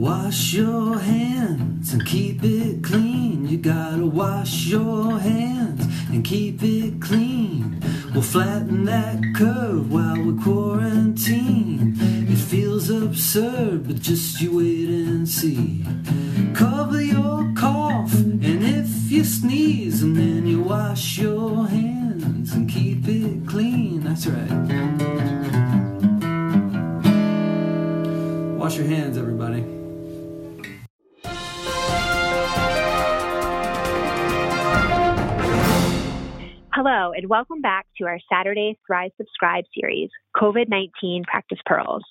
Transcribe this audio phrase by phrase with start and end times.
[0.00, 3.46] Wash your hands and keep it clean.
[3.46, 7.82] You gotta wash your hands and keep it clean.
[8.14, 11.98] We'll flatten that curve while we quarantine.
[12.00, 15.84] It feels absurd, but just you wait and see.
[16.54, 23.06] Cover your cough, and if you sneeze, and then you wash your hands and keep
[23.06, 24.00] it clean.
[24.02, 24.50] That's right.
[28.56, 29.79] Wash your hands, everybody.
[36.92, 42.02] Hello, and welcome back to our Saturday Thrive Subscribe series, COVID 19 Practice Pearls.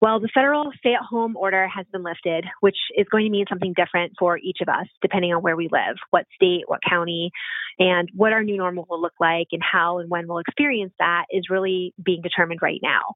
[0.00, 3.46] Well, the federal stay at home order has been lifted, which is going to mean
[3.48, 7.32] something different for each of us, depending on where we live, what state, what county,
[7.78, 11.24] and what our new normal will look like, and how and when we'll experience that
[11.30, 13.14] is really being determined right now.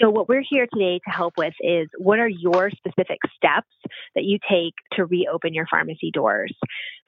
[0.00, 3.68] So, what we're here today to help with is what are your specific steps
[4.14, 6.54] that you take to reopen your pharmacy doors?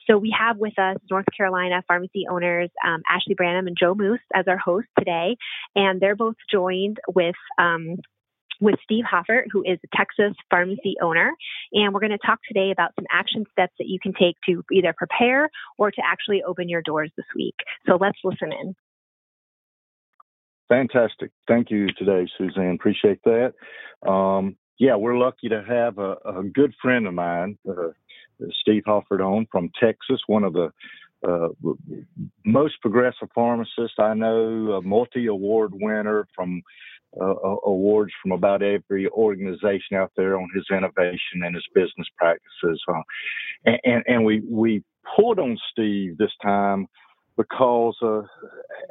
[0.08, 4.20] So, we have with us North Carolina pharmacy owners um, Ashley Branham and Joe Moose
[4.34, 5.36] as our hosts today,
[5.74, 6.73] and they're both joined
[7.14, 7.96] with um,
[8.60, 11.32] with Steve Hoffert, who is a Texas pharmacy owner.
[11.72, 14.62] And we're going to talk today about some action steps that you can take to
[14.72, 17.56] either prepare or to actually open your doors this week.
[17.86, 18.74] So let's listen in.
[20.68, 21.30] Fantastic.
[21.46, 22.74] Thank you today, Suzanne.
[22.74, 23.54] Appreciate that.
[24.08, 27.90] Um, yeah, we're lucky to have a, a good friend of mine, uh,
[28.60, 30.70] Steve Hoffert, on from Texas, one of the
[31.26, 31.48] uh,
[32.44, 36.62] most progressive pharmacist I know, a multi award winner from
[37.20, 42.82] uh, awards from about every organization out there on his innovation and his business practices.
[42.88, 43.02] Uh,
[43.64, 44.82] and, and, and, we, we
[45.16, 46.86] pulled on Steve this time
[47.36, 48.22] because, uh,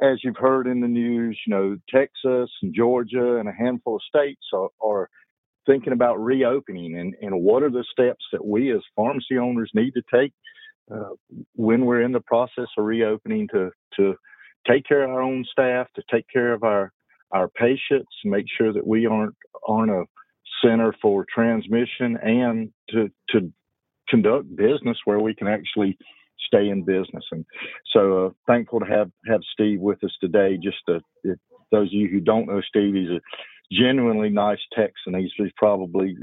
[0.00, 4.02] as you've heard in the news, you know, Texas and Georgia and a handful of
[4.08, 5.08] states are, are
[5.66, 9.92] thinking about reopening and, and what are the steps that we as pharmacy owners need
[9.92, 10.32] to take
[10.92, 11.10] uh,
[11.54, 14.14] when we're in the process of reopening to to
[14.66, 16.92] take care of our own staff, to take care of our
[17.32, 19.34] our patients, make sure that we aren't
[19.66, 20.04] aren't a
[20.62, 23.52] center for transmission, and to to
[24.08, 25.96] conduct business where we can actually
[26.46, 27.24] stay in business.
[27.32, 27.44] And
[27.92, 30.58] so, uh, thankful to have have Steve with us today.
[30.62, 31.38] Just to, if
[31.70, 33.20] those of you who don't know Steve, he's a
[33.72, 35.14] genuinely nice Texan.
[35.18, 36.16] He's, he's probably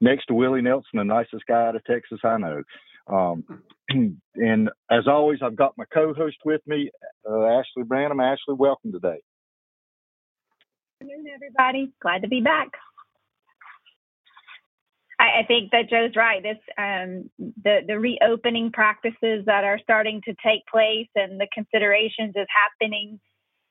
[0.00, 2.62] next to Willie Nelson, the nicest guy out of Texas I know.
[3.06, 3.44] Um,
[4.34, 6.90] and as always, I've got my co-host with me,
[7.28, 8.20] uh, Ashley Branham.
[8.20, 9.20] Ashley, welcome today.
[11.00, 11.92] Good afternoon, everybody.
[12.02, 12.68] Glad to be back.
[15.18, 16.42] I, I think that Joe's right.
[16.42, 22.34] This um, the the reopening practices that are starting to take place and the considerations
[22.36, 23.20] is happening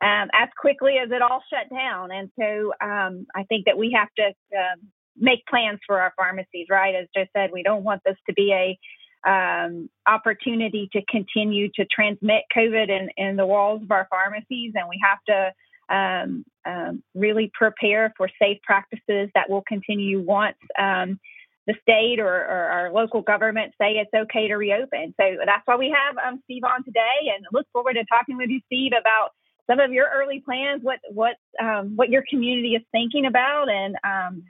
[0.01, 2.11] um, as quickly as it all shut down.
[2.11, 4.75] And so um, I think that we have to uh,
[5.17, 6.67] make plans for our pharmacies.
[6.69, 8.77] Right, as Joe said, we don't want this to be a
[9.25, 14.87] um, opportunity to continue to transmit COVID in, in the walls of our pharmacies, and
[14.87, 15.51] we have to
[15.93, 21.19] um, um, really prepare for safe practices that will continue once um,
[21.67, 25.13] the state or, or, our local government say it's okay to reopen.
[25.19, 28.49] So that's why we have um, Steve on today, and look forward to talking with
[28.49, 29.31] you, Steve, about
[29.67, 33.95] some of your early plans, what what um, what your community is thinking about, and
[34.03, 34.43] um,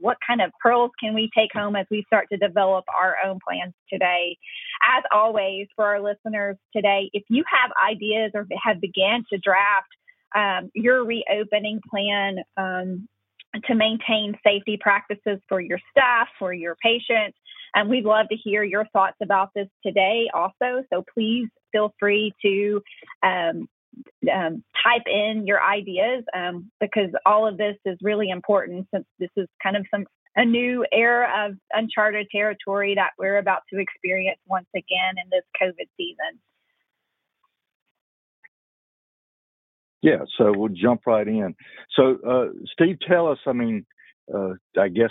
[0.00, 3.38] what kind of pearls can we take home as we start to develop our own
[3.46, 4.36] plans today.
[4.82, 9.88] As always, for our listeners today, if you have ideas or have began to draft
[10.34, 13.08] um, your reopening plan um,
[13.64, 17.36] to maintain safety practices for your staff, for your patients.
[17.74, 20.84] And we'd love to hear your thoughts about this today also.
[20.92, 22.82] So please feel free to
[23.22, 23.68] um,
[24.32, 29.30] um, type in your ideas um, because all of this is really important since this
[29.36, 30.06] is kind of some
[30.36, 35.42] a new era of uncharted territory that we're about to experience once again in this
[35.60, 36.38] COVID season.
[40.02, 41.54] Yeah, so we'll jump right in.
[41.94, 43.38] So, uh, Steve, tell us.
[43.46, 43.84] I mean,
[44.32, 45.10] uh, I guess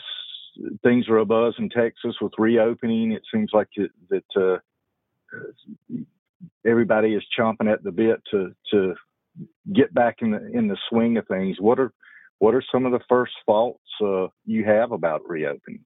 [0.83, 3.11] things are abuzz in Texas with reopening.
[3.11, 4.57] It seems like it, that uh,
[6.65, 8.95] everybody is chomping at the bit to to
[9.73, 11.57] get back in the in the swing of things.
[11.59, 11.93] What are
[12.39, 15.83] what are some of the first thoughts uh, you have about reopening?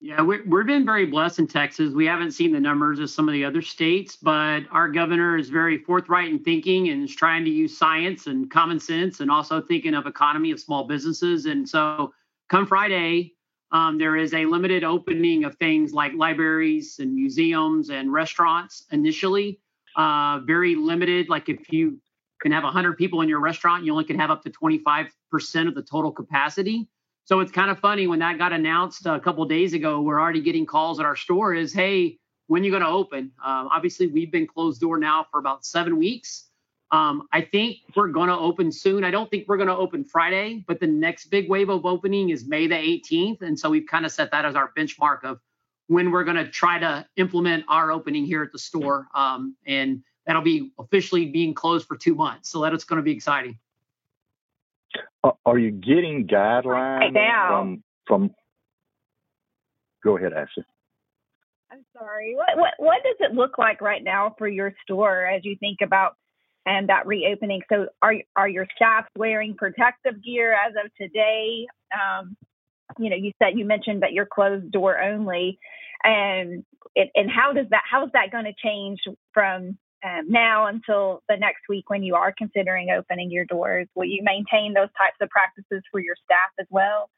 [0.00, 1.92] Yeah, we we've been very blessed in Texas.
[1.92, 5.48] We haven't seen the numbers of some of the other states, but our governor is
[5.48, 9.60] very forthright in thinking and is trying to use science and common sense and also
[9.60, 11.46] thinking of economy of small businesses.
[11.46, 12.12] And so
[12.48, 13.34] come Friday,
[13.70, 19.60] um, there is a limited opening of things like libraries and museums and restaurants initially.
[19.96, 21.28] Uh, very limited.
[21.28, 22.00] Like if you
[22.40, 25.08] can have 100 people in your restaurant, you only can have up to 25%
[25.68, 26.88] of the total capacity.
[27.24, 30.00] So it's kind of funny when that got announced a couple days ago.
[30.00, 31.52] We're already getting calls at our store.
[31.52, 33.32] Is hey, when you going to open?
[33.44, 36.48] Um, obviously, we've been closed door now for about seven weeks.
[36.90, 39.04] Um, I think we're going to open soon.
[39.04, 42.30] I don't think we're going to open Friday, but the next big wave of opening
[42.30, 45.38] is May the 18th, and so we've kind of set that as our benchmark of
[45.88, 49.08] when we're going to try to implement our opening here at the store.
[49.14, 52.50] Um, and that'll be officially being closed for two months.
[52.50, 53.58] So that's going to be exciting.
[55.44, 57.12] Are you getting guidelines
[57.48, 58.30] from from?
[60.04, 60.64] Go ahead, Ashley.
[61.70, 62.34] I'm sorry.
[62.36, 65.78] What what what does it look like right now for your store as you think
[65.82, 66.16] about
[66.68, 67.62] and that reopening?
[67.70, 71.66] So are are your staff wearing protective gear as of today?
[71.92, 72.36] Um,
[72.98, 75.58] you know, you said you mentioned that you're closed door only,
[76.04, 79.00] and it, and how does that how is that going to change
[79.32, 83.88] from um, now until the next week when you are considering opening your doors?
[83.94, 87.08] Will you maintain those types of practices for your staff as well?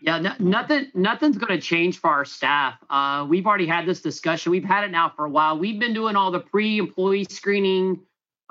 [0.00, 0.90] Yeah, no, nothing.
[0.94, 2.78] Nothing's going to change for our staff.
[2.88, 4.50] Uh, we've already had this discussion.
[4.50, 5.58] We've had it now for a while.
[5.58, 8.00] We've been doing all the pre-employee screening,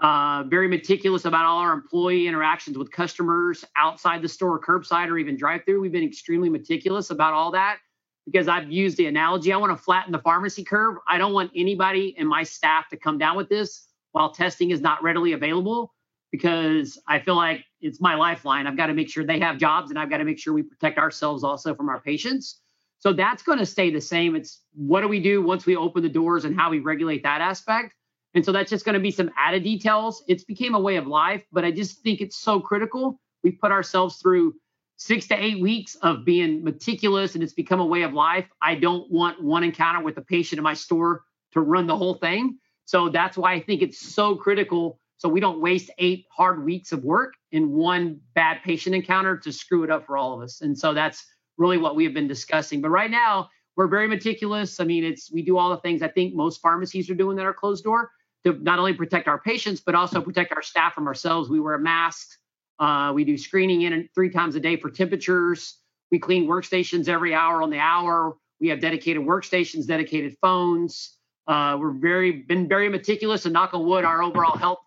[0.02, 5.18] uh, very meticulous about all our employee interactions with customers outside the store, curbside, or
[5.18, 5.80] even drive-through.
[5.80, 7.78] We've been extremely meticulous about all that
[8.26, 9.54] because I've used the analogy.
[9.54, 10.98] I want to flatten the pharmacy curve.
[11.08, 14.82] I don't want anybody in my staff to come down with this while testing is
[14.82, 15.94] not readily available
[16.32, 18.66] because I feel like it's my lifeline.
[18.66, 20.64] I've got to make sure they have jobs and I've got to make sure we
[20.64, 22.60] protect ourselves also from our patients.
[23.00, 24.36] So that's going to stay the same.
[24.36, 27.42] It's what do we do once we open the doors and how we regulate that
[27.42, 27.94] aspect.
[28.34, 30.24] And so that's just going to be some added details.
[30.28, 33.20] It's became a way of life, but I just think it's so critical.
[33.44, 34.56] We put ourselves through
[34.98, 38.46] six to eight weeks of being meticulous and it's become a way of life.
[38.62, 41.24] I don't want one encounter with a patient in my store
[41.54, 42.58] to run the whole thing.
[42.86, 45.00] So that's why I think it's so critical.
[45.18, 49.52] So we don't waste eight hard weeks of work in one bad patient encounter to
[49.52, 50.62] screw it up for all of us.
[50.62, 51.26] And so that's
[51.58, 52.80] really what we have been discussing.
[52.80, 54.80] But right now, we're very meticulous.
[54.80, 57.46] I mean, it's we do all the things I think most pharmacies are doing that
[57.46, 58.12] are closed door
[58.46, 61.50] to not only protect our patients, but also protect our staff from ourselves.
[61.50, 62.38] We wear masks
[62.82, 65.78] uh, we do screening in three times a day for temperatures.
[66.12, 68.36] We clean workstations every hour on the hour.
[68.60, 71.16] We have dedicated workstations, dedicated phones.
[71.48, 74.80] Uh, we're very been very meticulous, and knock on wood, our overall health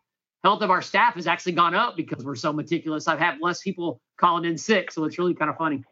[0.43, 3.07] health of our staff has actually gone up because we're so meticulous.
[3.07, 5.85] I've had less people calling in sick, so it's really kind of funny.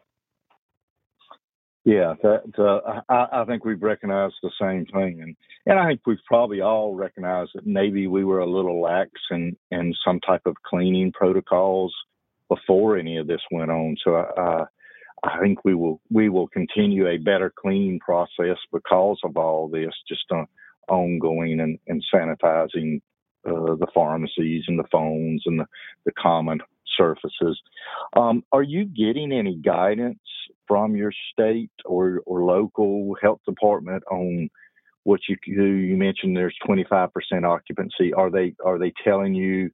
[1.85, 5.35] Yeah, that, uh, I, I think we've recognized the same thing, and
[5.65, 9.57] and I think we've probably all recognized that maybe we were a little lax in
[9.69, 11.93] in some type of cleaning protocols
[12.47, 13.97] before any of this went on.
[14.01, 14.65] So uh,
[15.23, 19.93] I think we will we will continue a better cleaning process because of all this,
[20.07, 20.45] just uh,
[20.87, 23.01] ongoing and, and sanitizing
[23.45, 25.65] uh, the pharmacies and the phones and the,
[26.05, 26.59] the common
[26.97, 27.59] surfaces.
[28.15, 30.19] Um, are you getting any guidance
[30.67, 34.49] from your state or, or local health department on
[35.03, 35.37] what you?
[35.45, 37.09] You mentioned there's 25%
[37.45, 38.13] occupancy.
[38.13, 39.69] Are they are they telling you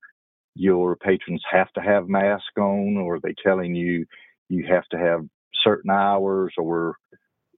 [0.56, 4.06] your patrons have to have masks on, or are they telling you
[4.50, 5.22] you have to have
[5.64, 6.96] certain hours, or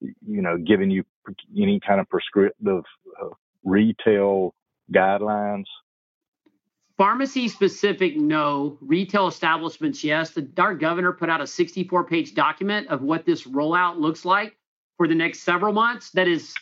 [0.01, 1.03] you know, giving you
[1.57, 2.83] any kind of prescriptive
[3.21, 3.29] uh,
[3.63, 4.53] retail
[4.93, 5.65] guidelines?
[7.01, 8.77] Pharmacy specific, no.
[8.79, 10.29] Retail establishments, yes.
[10.29, 14.55] The, our governor put out a 64 page document of what this rollout looks like
[14.97, 16.11] for the next several months.
[16.11, 16.53] That is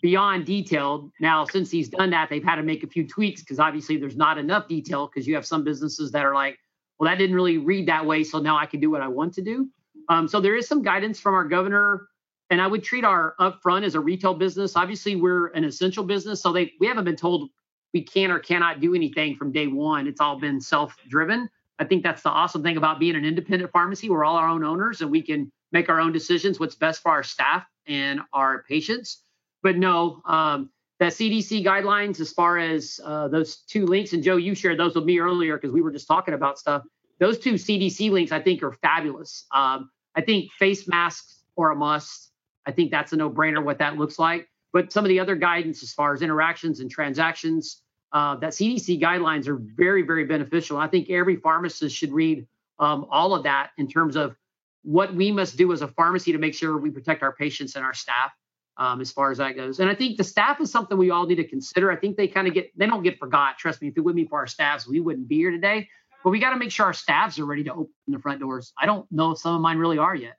[0.00, 1.10] beyond detailed.
[1.18, 4.14] Now, since he's done that, they've had to make a few tweaks because obviously there's
[4.14, 6.56] not enough detail because you have some businesses that are like,
[7.00, 8.22] well, that didn't really read that way.
[8.22, 9.68] So now I can do what I want to do.
[10.08, 12.06] Um, so there is some guidance from our governor.
[12.50, 14.76] And I would treat our upfront as a retail business.
[14.76, 16.40] Obviously, we're an essential business.
[16.40, 17.50] So they we haven't been told
[17.92, 20.06] we can or cannot do anything from day one.
[20.06, 21.48] It's all been self driven.
[21.78, 24.10] I think that's the awesome thing about being an independent pharmacy.
[24.10, 27.10] We're all our own owners and we can make our own decisions what's best for
[27.10, 29.22] our staff and our patients.
[29.62, 34.36] But no, um, the CDC guidelines, as far as uh, those two links, and Joe,
[34.36, 36.82] you shared those with me earlier because we were just talking about stuff.
[37.18, 39.46] Those two CDC links, I think, are fabulous.
[39.52, 42.30] Um, I think face masks are a must.
[42.66, 44.46] I think that's a no brainer what that looks like.
[44.72, 49.00] But some of the other guidance as far as interactions and transactions, uh, that CDC
[49.00, 50.76] guidelines are very, very beneficial.
[50.76, 52.46] I think every pharmacist should read
[52.78, 54.34] um, all of that in terms of
[54.82, 57.84] what we must do as a pharmacy to make sure we protect our patients and
[57.84, 58.32] our staff
[58.78, 59.78] um, as far as that goes.
[59.78, 61.90] And I think the staff is something we all need to consider.
[61.90, 63.58] I think they kind of get, they don't get forgot.
[63.58, 65.88] Trust me, if it would be for our staffs, we wouldn't be here today.
[66.24, 68.72] But we got to make sure our staffs are ready to open the front doors.
[68.78, 70.36] I don't know if some of mine really are yet.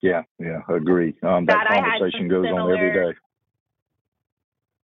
[0.00, 1.14] Yeah, yeah, agree.
[1.22, 3.18] Um, that, that conversation goes similar, on every day.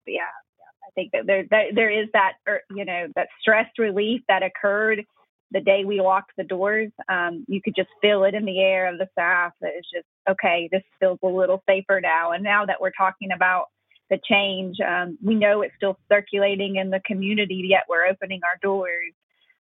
[0.07, 3.67] Yeah, yeah, I think that there, that there is that, er, you know, that stress
[3.79, 5.05] relief that occurred
[5.53, 8.93] the day we locked the doors, um, you could just feel it in the air
[8.93, 9.53] of the staff.
[9.61, 10.69] That it's just okay.
[10.73, 12.33] This feels a little safer now.
[12.33, 13.67] And now that we're talking about
[14.11, 17.63] the change, um, we know it's still circulating in the community.
[17.69, 19.13] Yet we're opening our doors.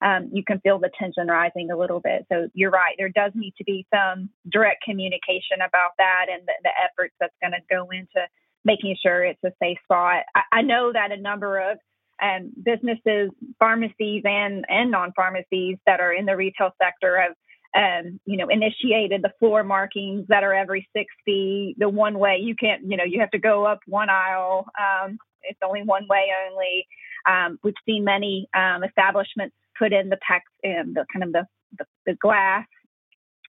[0.01, 2.25] Um, you can feel the tension rising a little bit.
[2.31, 2.95] So you're right.
[2.97, 7.35] There does need to be some direct communication about that and the, the efforts that's
[7.41, 8.27] going to go into
[8.63, 10.23] making sure it's a safe spot.
[10.35, 11.77] I, I know that a number of
[12.21, 17.35] um, businesses, pharmacies, and and non-pharmacies that are in the retail sector have,
[17.75, 21.75] um, you know, initiated the floor markings that are every six feet.
[21.77, 24.65] The one way you can't, you know, you have to go up one aisle.
[24.77, 26.87] Um, it's only one way only.
[27.25, 31.45] Um, we've seen many um, establishments put in the pex, and the kind of the
[31.77, 32.67] the, the glass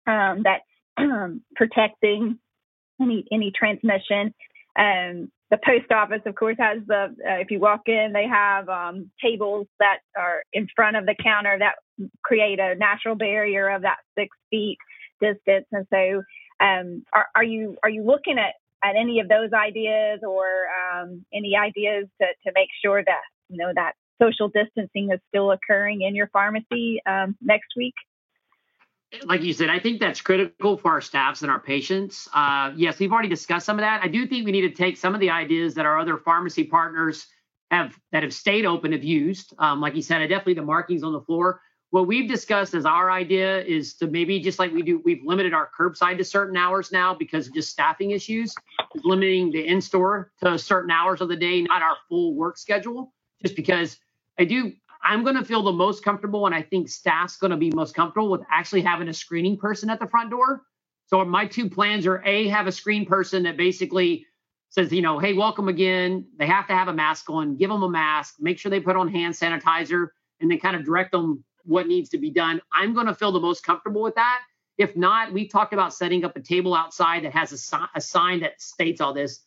[0.06, 0.64] um, that's
[1.56, 2.38] protecting
[3.00, 4.34] any any transmission.
[4.78, 8.68] Um, the post office, of course, has the, uh, if you walk in, they have
[8.68, 11.74] um, tables that are in front of the counter that
[12.22, 14.78] create a natural barrier of that six feet
[15.20, 15.66] distance.
[15.72, 16.22] And so,
[16.64, 18.54] um, are, are, you are you looking at,
[18.88, 23.58] at any of those ideas or um, any ideas to, to make sure that you
[23.58, 27.94] know that social distancing is still occurring in your pharmacy um, next week?
[29.24, 32.28] like you said, I think that's critical for our staffs and our patients.
[32.32, 34.02] Uh, yes, we've already discussed some of that.
[34.02, 36.64] I do think we need to take some of the ideas that our other pharmacy
[36.64, 37.26] partners
[37.70, 39.54] have that have stayed open have used.
[39.58, 41.60] Um, like you said, I definitely the markings on the floor.
[41.90, 45.52] What we've discussed as our idea is to maybe just like we do, we've limited
[45.52, 48.54] our curbside to certain hours now because of just staffing issues,
[49.02, 53.12] limiting the in-store to certain hours of the day, not our full work schedule.
[53.42, 53.98] Just because
[54.40, 57.56] I do I'm going to feel the most comfortable, and I think staff's going to
[57.56, 60.62] be most comfortable with actually having a screening person at the front door.
[61.06, 64.26] So my two plans are a have a screen person that basically
[64.68, 66.26] says, you know, hey, welcome again.
[66.38, 67.56] They have to have a mask on.
[67.56, 68.36] Give them a mask.
[68.40, 70.08] Make sure they put on hand sanitizer,
[70.40, 72.60] and then kind of direct them what needs to be done.
[72.72, 74.40] I'm going to feel the most comfortable with that.
[74.78, 78.40] If not, we talked about setting up a table outside that has a, a sign
[78.40, 79.40] that states all this.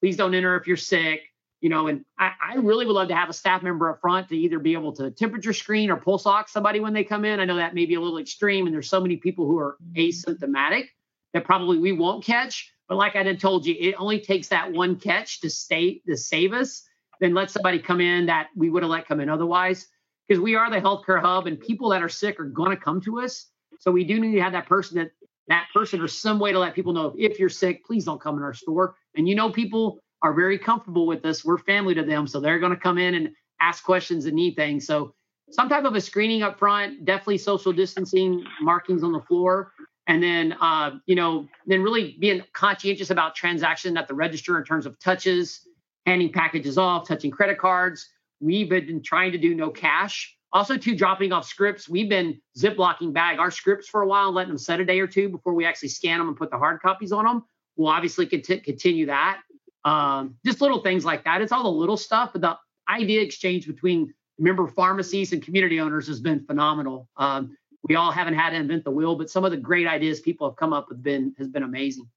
[0.00, 1.27] Please don't enter if you're sick
[1.60, 4.28] you know, and I, I, really would love to have a staff member up front
[4.28, 7.40] to either be able to temperature screen or pulse ox somebody when they come in.
[7.40, 9.76] I know that may be a little extreme, and there's so many people who are
[9.82, 9.98] mm-hmm.
[10.00, 10.88] asymptomatic
[11.34, 12.72] that probably we won't catch.
[12.88, 16.16] But like I had told you, it only takes that one catch to stay to
[16.16, 16.84] save us.
[17.20, 19.88] Then let somebody come in that we would have let come in otherwise,
[20.26, 23.00] because we are the healthcare hub, and people that are sick are going to come
[23.02, 23.46] to us.
[23.80, 25.10] So we do need to have that person that
[25.48, 28.36] that person or some way to let people know if you're sick, please don't come
[28.36, 28.96] in our store.
[29.16, 31.44] And you know, people are very comfortable with us.
[31.44, 34.54] We're family to them, so they're going to come in and ask questions and need
[34.54, 34.86] things.
[34.86, 35.14] So
[35.50, 39.72] some type of a screening up front, definitely social distancing markings on the floor,
[40.06, 44.64] and then uh, you know, then really being conscientious about transaction at the register in
[44.64, 45.66] terms of touches,
[46.06, 48.08] handing packages off, touching credit cards.
[48.40, 50.34] We've been trying to do no cash.
[50.50, 51.90] Also, to dropping off scripts.
[51.90, 54.98] We've been zip ziplocking bag our scripts for a while, letting them set a day
[54.98, 57.44] or two before we actually scan them and put the hard copies on them.
[57.76, 59.42] We'll obviously continue that.
[59.84, 61.40] Um, just little things like that.
[61.40, 62.56] It's all the little stuff, but the
[62.88, 67.08] idea exchange between member pharmacies and community owners has been phenomenal.
[67.16, 70.20] Um, we all haven't had to invent the wheel, but some of the great ideas
[70.20, 72.08] people have come up with been has been amazing.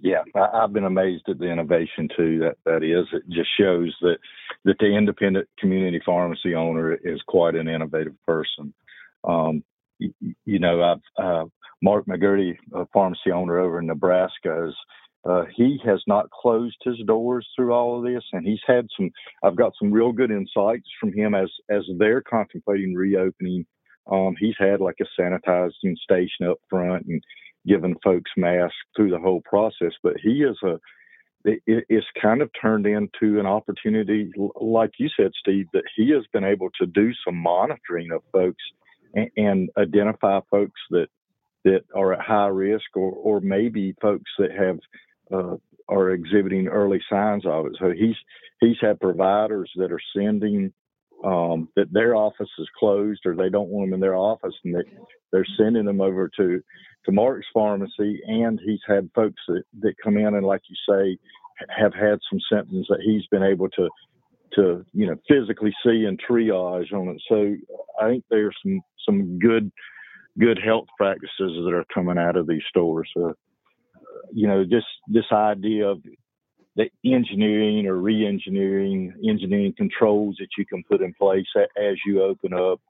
[0.00, 2.38] Yeah, I, have been amazed at the innovation too.
[2.40, 4.18] That that is, it just shows that
[4.64, 8.74] that the independent community pharmacy owner is quite an innovative person.
[9.22, 9.62] Um,
[9.98, 10.12] you,
[10.44, 11.44] you, know, I've uh,
[11.82, 14.74] Mark McGurty, a pharmacy owner over in Nebraska, is
[15.24, 19.10] uh, he has not closed his doors through all of this, and he's had some.
[19.42, 23.64] I've got some real good insights from him as as they're contemplating reopening.
[24.10, 27.22] Um, he's had like a sanitizing station up front and
[27.66, 29.92] giving folks masks through the whole process.
[30.02, 30.78] But he is a
[31.44, 36.24] it, it's kind of turned into an opportunity, like you said, Steve, that he has
[36.32, 38.62] been able to do some monitoring of folks
[39.14, 41.08] and, and identify folks that
[41.64, 44.78] that are at high risk or, or maybe folks that have
[45.32, 45.56] uh,
[45.88, 47.72] are exhibiting early signs of it.
[47.78, 48.16] So he's
[48.60, 50.72] he's had providers that are sending
[51.24, 54.74] um, that their office is closed or they don't want them in their office, and
[54.74, 54.90] they,
[55.32, 56.60] they're sending them over to
[57.04, 58.20] to Mark's pharmacy.
[58.26, 61.18] And he's had folks that, that come in and, like you say,
[61.68, 63.88] have had some symptoms that he's been able to
[64.54, 67.22] to you know physically see and triage on it.
[67.28, 67.54] So
[68.00, 69.70] I think there's some some good
[70.38, 73.10] good health practices that are coming out of these stores.
[73.16, 73.32] Uh,
[74.32, 76.02] you know, just this idea of
[76.76, 82.52] the engineering or re-engineering, engineering controls that you can put in place as you open
[82.52, 82.80] up,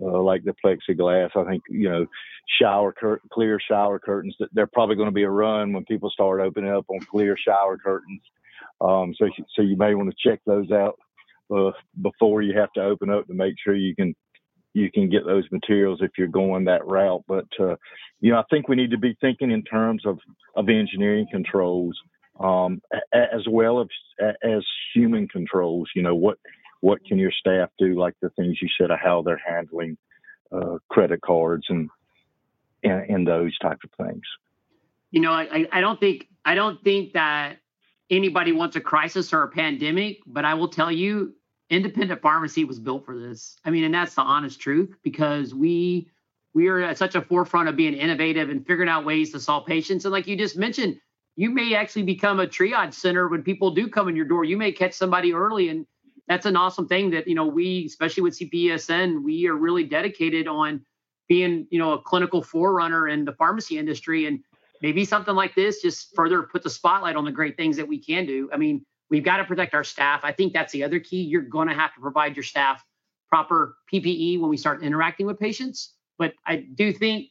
[0.00, 1.30] uh, like the plexiglass.
[1.36, 2.06] I think you know,
[2.60, 4.36] shower cur- clear shower curtains.
[4.38, 7.36] That they're probably going to be a run when people start opening up on clear
[7.36, 8.20] shower curtains.
[8.80, 10.98] Um, so so you may want to check those out
[11.54, 11.72] uh,
[12.02, 14.14] before you have to open up to make sure you can
[14.74, 17.24] you can get those materials if you're going that route.
[17.26, 17.76] But uh,
[18.20, 20.18] you know, I think we need to be thinking in terms of
[20.54, 21.98] of engineering controls
[22.40, 23.88] um, as well as
[24.42, 24.64] as
[24.94, 25.88] human controls.
[25.94, 26.38] You know, what
[26.80, 27.98] what can your staff do?
[27.98, 29.96] Like the things you said of how they're handling
[30.52, 31.88] uh, credit cards and,
[32.82, 34.22] and and those type of things.
[35.10, 37.58] You know, I, I don't think I don't think that
[38.10, 41.34] anybody wants a crisis or a pandemic, but I will tell you,
[41.70, 43.56] independent pharmacy was built for this.
[43.64, 46.10] I mean, and that's the honest truth because we
[46.54, 49.66] we are at such a forefront of being innovative and figuring out ways to solve
[49.66, 50.04] patients.
[50.04, 51.00] And like you just mentioned,
[51.36, 54.44] you may actually become a triage center when people do come in your door.
[54.44, 55.84] You may catch somebody early, and
[56.28, 60.46] that's an awesome thing that you know we, especially with CPESN, we are really dedicated
[60.46, 60.84] on
[61.28, 64.40] being you know a clinical forerunner in the pharmacy industry and
[64.82, 67.98] maybe something like this just further put the spotlight on the great things that we
[67.98, 68.48] can do.
[68.52, 70.20] I mean, we've got to protect our staff.
[70.22, 71.22] I think that's the other key.
[71.22, 72.84] You're going to have to provide your staff
[73.28, 75.92] proper PPE when we start interacting with patients.
[76.18, 77.28] But I do think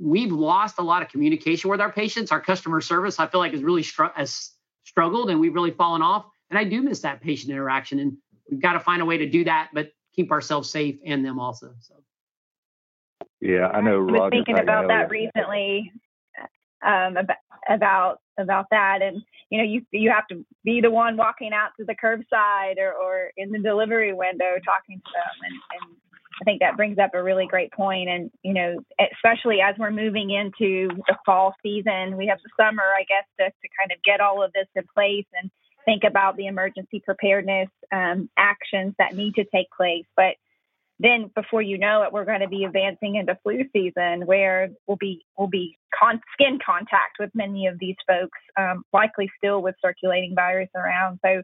[0.00, 2.30] we've lost a lot of communication with our patients.
[2.30, 4.50] Our customer service, I feel like, has really str- has
[4.84, 6.26] struggled, and we've really fallen off.
[6.50, 8.16] And I do miss that patient interaction, and
[8.50, 11.38] we've got to find a way to do that, but keep ourselves safe and them
[11.38, 11.74] also.
[11.80, 11.94] So.
[13.40, 14.00] Yeah, I know.
[14.00, 15.92] I was thinking about that recently
[16.84, 17.36] um, about,
[17.68, 19.00] about about that.
[19.02, 22.78] And you know you you have to be the one walking out to the curbside
[22.78, 25.36] or, or in the delivery window talking to them.
[25.44, 25.96] And, and
[26.40, 28.08] I think that brings up a really great point.
[28.08, 28.78] And you know
[29.14, 33.46] especially as we're moving into the fall season we have the summer I guess to,
[33.46, 35.50] to kind of get all of this in place and
[35.84, 40.04] think about the emergency preparedness um, actions that need to take place.
[40.16, 40.34] But
[41.00, 44.96] then before you know it, we're going to be advancing into flu season where we'll
[44.96, 49.76] be we'll be con- skin contact with many of these folks, um, likely still with
[49.84, 51.20] circulating virus around.
[51.24, 51.42] So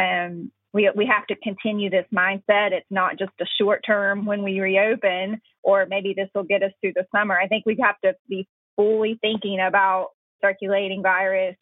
[0.00, 2.72] um, we we have to continue this mindset.
[2.72, 6.72] It's not just a short term when we reopen, or maybe this will get us
[6.80, 7.38] through the summer.
[7.38, 10.08] I think we have to be fully thinking about
[10.42, 11.56] circulating virus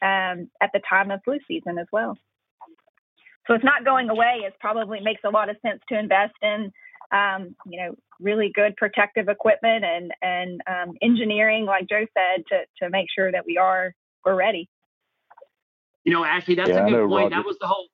[0.00, 2.16] um, at the time of flu season as well.
[3.48, 4.42] So it's not going away.
[4.44, 6.70] It probably makes a lot of sense to invest in,
[7.10, 12.60] um, you know, really good protective equipment and and um, engineering, like Joe said, to
[12.82, 14.68] to make sure that we are we're ready.
[16.04, 17.32] You know, Ashley, that's yeah, a good point.
[17.32, 17.36] Roger.
[17.36, 17.86] That was the whole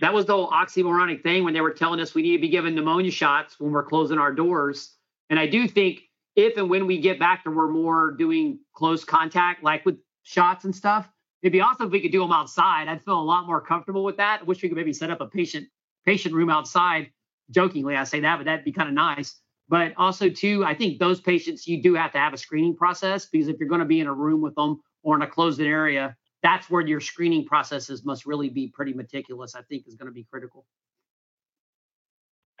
[0.00, 2.48] that was the whole oxymoronic thing when they were telling us we need to be
[2.48, 4.94] given pneumonia shots when we're closing our doors.
[5.28, 6.02] And I do think
[6.36, 10.64] if and when we get back to we're more doing close contact, like with shots
[10.64, 11.10] and stuff,
[11.42, 12.88] It'd be awesome if we could do them outside.
[12.88, 14.40] I'd feel a lot more comfortable with that.
[14.42, 15.66] I wish we could maybe set up a patient
[16.04, 17.10] patient room outside.
[17.50, 19.40] Jokingly, I say that, but that'd be kind of nice.
[19.68, 23.26] But also, too, I think those patients you do have to have a screening process
[23.26, 25.60] because if you're going to be in a room with them or in a closed
[25.60, 29.54] area, that's where your screening processes must really be pretty meticulous.
[29.54, 30.66] I think is going to be critical.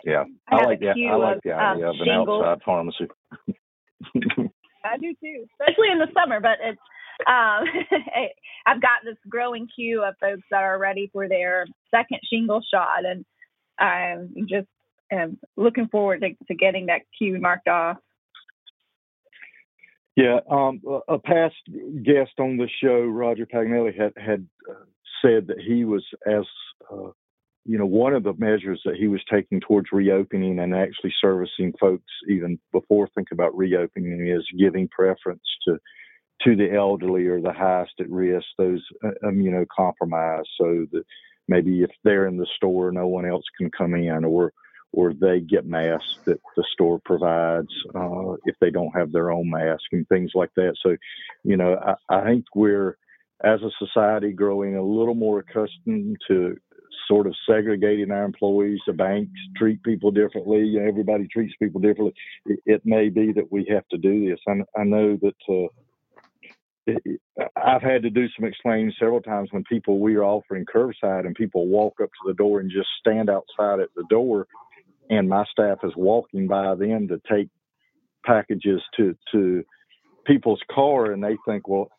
[0.04, 0.96] Yeah, I, I like that.
[0.96, 2.44] I like the idea um, of an shingles.
[2.44, 3.08] outside pharmacy.
[4.84, 6.40] I do too, especially in the summer.
[6.40, 6.80] But it's
[7.26, 7.64] um,
[8.66, 13.04] I've got this growing queue of folks that are ready for their second shingle shot,
[13.04, 13.24] and
[13.78, 14.68] I'm just
[15.12, 17.98] um, looking forward to, to getting that queue marked off.
[20.16, 21.54] Yeah, um, a past
[22.02, 24.84] guest on the show, Roger Paganelli, had had uh,
[25.22, 26.44] said that he was as
[26.92, 27.10] uh,
[27.64, 31.72] you know one of the measures that he was taking towards reopening and actually servicing
[31.80, 35.78] folks even before thinking about reopening is giving preference to
[36.44, 41.04] to the elderly or the highest at risk, those uh, immunocompromised, so that
[41.48, 44.52] maybe if they're in the store, no one else can come in, or
[44.92, 49.48] or they get masks that the store provides uh, if they don't have their own
[49.48, 50.74] mask and things like that.
[50.82, 50.96] So,
[51.44, 52.96] you know, I, I think we're
[53.44, 56.56] as a society growing a little more accustomed to
[57.06, 58.80] sort of segregating our employees.
[58.86, 60.76] The banks treat people differently.
[60.80, 62.14] Everybody treats people differently.
[62.46, 64.40] It, it may be that we have to do this.
[64.48, 65.68] I, I know that uh,
[67.56, 71.34] I've had to do some explaining several times when people we are offering curbside and
[71.34, 74.46] people walk up to the door and just stand outside at the door,
[75.08, 77.48] and my staff is walking by them to take
[78.24, 79.64] packages to to
[80.24, 81.90] people's car, and they think, well,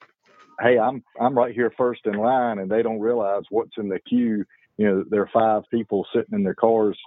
[0.62, 4.00] hey, I'm I'm right here first in line, and they don't realize what's in the
[4.08, 4.46] queue.
[4.78, 6.98] You know, there are five people sitting in their cars,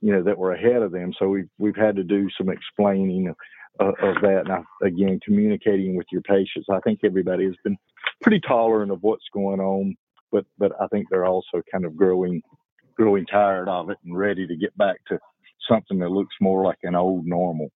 [0.00, 1.12] you know, that were ahead of them.
[1.18, 3.34] So we've we've had to do some explaining
[3.80, 4.42] of, of that.
[4.44, 6.66] And I, again, communicating with your patients.
[6.70, 7.76] I think everybody has been
[8.22, 9.96] pretty tolerant of what's going on,
[10.30, 12.42] but but I think they're also kind of growing
[12.96, 15.18] growing tired of it and ready to get back to
[15.68, 17.70] something that looks more like an old normal.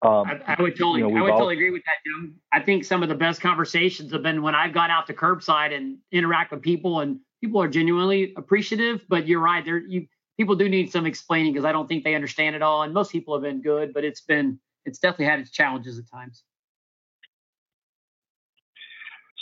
[0.00, 2.36] Um, I, I, would totally, you know, I would all, totally agree with that, Jim.
[2.52, 5.74] I think some of the best conversations have been when I've gone out to curbside
[5.76, 9.04] and interact with people, and people are genuinely appreciative.
[9.08, 10.06] But you're right, there you
[10.38, 12.82] people do need some explaining because I don't think they understand it all.
[12.82, 16.08] And most people have been good, but it's been it's definitely had its challenges at
[16.10, 16.44] times.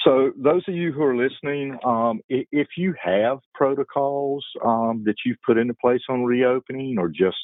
[0.04, 5.40] So, those of you who are listening, um, if you have protocols um, that you've
[5.44, 7.37] put into place on reopening, or just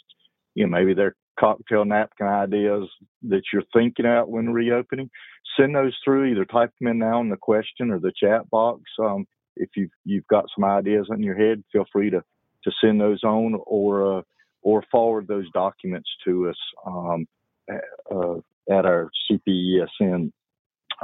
[0.54, 2.88] you know maybe they're cocktail napkin ideas
[3.22, 5.10] that you're thinking out when reopening,
[5.58, 6.26] send those through.
[6.26, 8.82] Either type them in now in the question or the chat box.
[8.98, 12.22] Um, if you've you've got some ideas in your head, feel free to
[12.64, 14.22] to send those on or uh,
[14.62, 17.26] or forward those documents to us um,
[17.70, 18.36] uh,
[18.70, 20.30] at our CPESN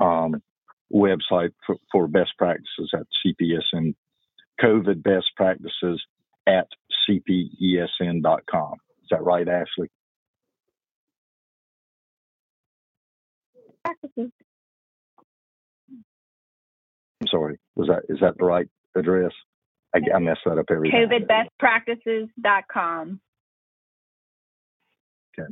[0.01, 0.43] um,
[0.93, 3.95] website for, for, best practices at CPESN
[4.61, 6.03] COVID best practices
[6.47, 6.69] at
[7.09, 8.75] cpesn.com.
[9.03, 9.91] Is that right, Ashley?
[13.85, 14.31] Practices.
[17.21, 17.59] I'm sorry.
[17.75, 19.33] Was that is that the right address?
[20.13, 20.91] I, I mess that up every.
[20.91, 23.21] COVIDbestpractices.com.
[25.39, 25.49] Okay.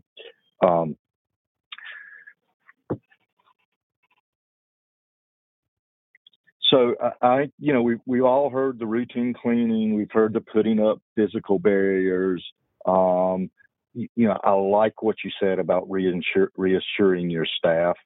[0.64, 0.96] Um,
[6.70, 9.94] so I, you know, we we all heard the routine cleaning.
[9.94, 12.44] We've heard the putting up physical barriers.
[12.86, 13.50] Um,
[13.94, 17.96] you, you know, I like what you said about reinsure, reassuring your staff.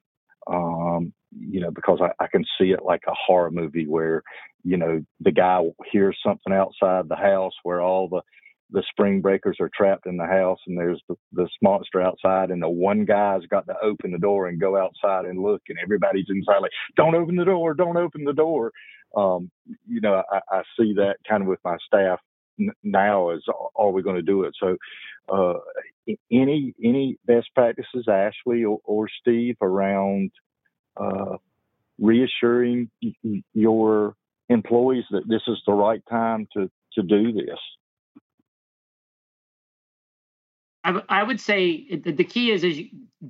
[0.47, 4.23] Um, you know, because I, I can see it like a horror movie where,
[4.63, 8.21] you know, the guy hears something outside the house where all the
[8.73, 12.61] the spring breakers are trapped in the house and there's the, this monster outside and
[12.61, 16.27] the one guy's got to open the door and go outside and look and everybody's
[16.29, 18.71] inside like don't open the door don't open the door.
[19.15, 19.51] Um,
[19.85, 22.19] you know I, I see that kind of with my staff
[22.81, 23.43] now is
[23.75, 24.53] are we going to do it?
[24.57, 24.77] So
[25.29, 25.59] uh,
[26.31, 30.31] any any best practices ashley or, or steve around
[30.97, 31.37] uh,
[31.99, 32.89] reassuring
[33.53, 34.15] your
[34.49, 37.59] employees that this is the right time to to do this?
[40.83, 42.81] I, w- I would say the, key is is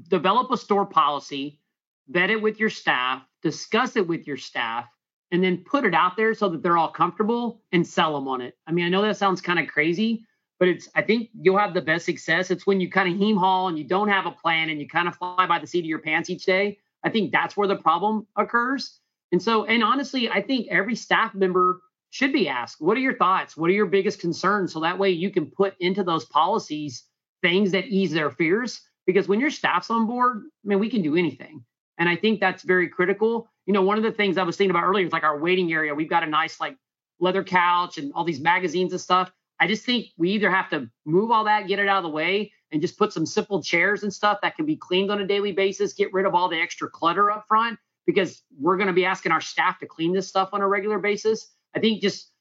[0.08, 1.60] develop a store policy,
[2.08, 4.86] vet it with your staff, discuss it with your staff,
[5.32, 8.41] and then put it out there so that they're all comfortable and sell them on
[8.41, 8.58] it.
[8.67, 10.26] I mean, I know that sounds kind of crazy,
[10.60, 12.52] but it's I think you'll have the best success.
[12.52, 14.88] It's when you kind of heam haul and you don't have a plan and you
[14.88, 16.80] kind of fly by the seat of your pants each day.
[17.04, 19.00] I think that's where the problem occurs.
[19.32, 23.16] And so, and honestly, I think every staff member should be asked, what are your
[23.16, 23.56] thoughts?
[23.56, 24.74] What are your biggest concerns?
[24.74, 27.06] So that way you can put into those policies
[27.42, 28.82] things that ease their fears.
[29.08, 31.64] Because when your staff's on board, I mean, we can do anything.
[31.98, 33.50] And I think that's very critical.
[33.66, 35.72] You know, one of the things I was thinking about earlier is like our waiting
[35.72, 35.96] area.
[35.96, 36.76] We've got a nice like
[37.20, 39.32] leather couch and all these magazines and stuff.
[39.60, 42.10] I just think we either have to move all that, get it out of the
[42.10, 45.27] way, and just put some simple chairs and stuff that can be cleaned on a
[45.27, 48.93] daily basis, get rid of all the extra clutter up front because we're going to
[48.93, 51.47] be asking our staff to clean this stuff on a regular basis.
[51.75, 52.31] I think just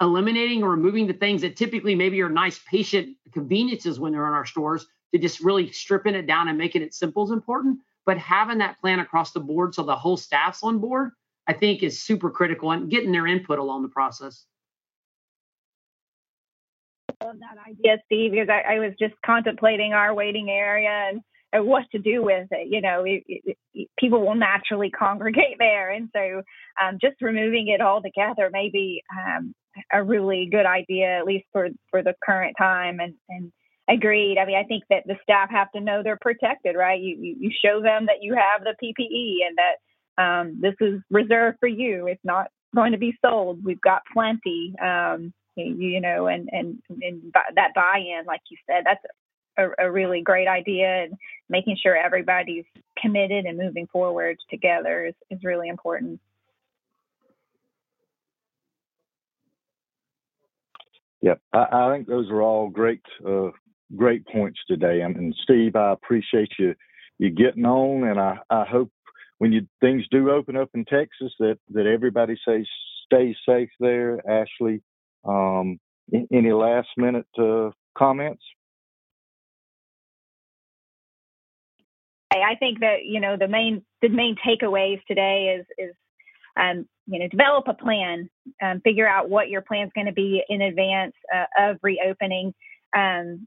[0.00, 4.32] eliminating or removing the things that typically maybe are nice patient conveniences when they're in
[4.32, 7.78] our stores to just really stripping it down and making it simple is important.
[8.06, 11.10] But having that plan across the board so the whole staff's on board,
[11.46, 14.46] I think is super critical and getting their input along the process
[17.38, 21.20] that idea, Steve, because I, I, was just contemplating our waiting area and,
[21.52, 22.68] and what to do with it.
[22.70, 25.90] You know, it, it, it, people will naturally congregate there.
[25.90, 26.42] And so
[26.82, 29.54] um, just removing it all together may be um,
[29.92, 33.00] a really good idea, at least for, for the current time.
[33.00, 33.52] And, and
[33.88, 34.38] agreed.
[34.38, 37.00] I mean, I think that the staff have to know they're protected, right?
[37.00, 41.00] You, you, you show them that you have the PPE and that um, this is
[41.10, 42.06] reserved for you.
[42.06, 43.64] It's not going to be sold.
[43.64, 44.74] We've got plenty.
[44.80, 49.04] Um, you know, and and and that buy-in, like you said, that's
[49.58, 51.04] a, a, really great idea.
[51.04, 51.14] And
[51.48, 52.64] making sure everybody's
[52.98, 56.20] committed and moving forward together is, is really important.
[61.20, 63.50] Yeah, I, I think those are all great, uh,
[63.94, 65.02] great points today.
[65.02, 66.74] I and Steve, I appreciate you
[67.18, 68.90] you getting on, and I, I hope
[69.36, 72.66] when you things do open up in Texas that that everybody says
[73.04, 74.20] stay safe there.
[74.26, 74.80] Ashley,
[75.24, 75.78] um,
[76.12, 78.42] any last minute uh, comments?
[82.32, 85.94] I think that you know the main the main takeaways today is is
[86.56, 88.30] um, you know develop a plan,
[88.62, 92.54] um, figure out what your plan is going to be in advance uh, of reopening,
[92.96, 93.46] um,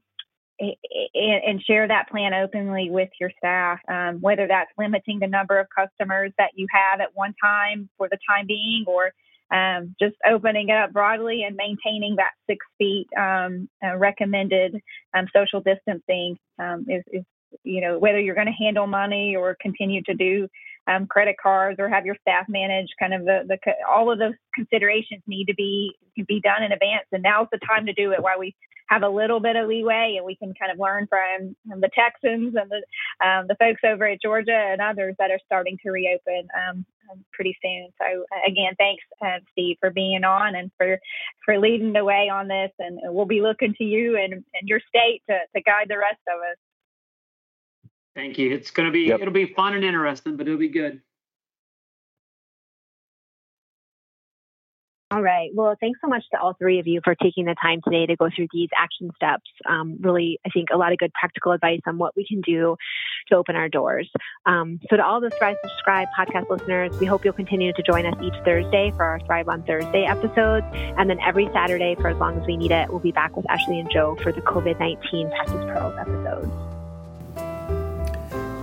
[0.60, 3.78] and share that plan openly with your staff.
[3.88, 8.08] Um, whether that's limiting the number of customers that you have at one time for
[8.08, 9.12] the time being, or
[9.50, 14.80] um, just opening it up broadly and maintaining that six feet um, uh, recommended
[15.16, 17.24] um, social distancing um, is, is,
[17.62, 20.48] you know, whether you're going to handle money or continue to do
[20.86, 24.34] um, credit cards or have your staff manage kind of the, the all of those
[24.54, 25.92] considerations need to be
[26.28, 27.06] be done in advance.
[27.12, 28.54] And now's the time to do it while we
[28.88, 32.54] have a little bit of leeway and we can kind of learn from, the Texans
[32.54, 36.48] and the um, the folks over at Georgia and others that are starting to reopen
[37.10, 37.88] um pretty soon.
[38.00, 40.98] So again, thanks uh, Steve for being on and for
[41.44, 44.80] for leading the way on this and we'll be looking to you and, and your
[44.88, 46.56] state to, to guide the rest of us.
[48.14, 48.52] Thank you.
[48.52, 49.20] It's going to be yep.
[49.20, 51.00] it'll be fun and interesting, but it'll be good.
[55.14, 55.50] All right.
[55.54, 58.16] Well, thanks so much to all three of you for taking the time today to
[58.16, 59.48] go through these action steps.
[59.64, 62.76] Um, really, I think a lot of good practical advice on what we can do
[63.28, 64.10] to open our doors.
[64.44, 68.06] Um, so, to all the Thrive Subscribe podcast listeners, we hope you'll continue to join
[68.06, 70.66] us each Thursday for our Thrive on Thursday episodes.
[70.74, 73.48] And then every Saturday, for as long as we need it, we'll be back with
[73.48, 76.50] Ashley and Joe for the COVID 19 Practice Pearls episodes.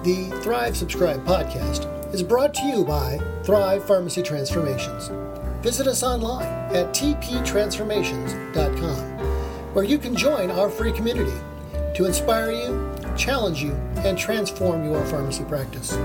[0.04, 5.31] The Thrive Subscribe podcast is brought to you by Thrive Pharmacy Transformations.
[5.62, 11.38] Visit us online at tptransformations.com, where you can join our free community
[11.94, 15.96] to inspire you, challenge you, and transform your pharmacy practice.